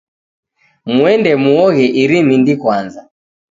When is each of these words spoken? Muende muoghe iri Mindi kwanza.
Muende 0.93 1.31
muoghe 1.43 1.85
iri 2.01 2.17
Mindi 2.27 2.53
kwanza. 2.61 3.01